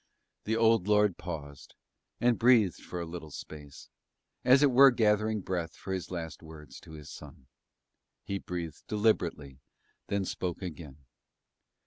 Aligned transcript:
The 0.45 0.55
old 0.55 0.87
lord 0.87 1.19
paused, 1.19 1.75
and 2.19 2.39
breathed 2.39 2.77
for 2.81 2.99
a 2.99 3.05
little 3.05 3.29
space, 3.29 3.91
as 4.43 4.63
it 4.63 4.71
were 4.71 4.89
gathering 4.89 5.41
breath 5.41 5.75
for 5.75 5.93
his 5.93 6.09
last 6.09 6.41
words 6.41 6.79
to 6.79 6.93
his 6.93 7.11
son. 7.11 7.45
He 8.23 8.39
breathed 8.39 8.87
deliberately, 8.87 9.59
then 10.07 10.25
spoke 10.25 10.63
again. 10.63 11.05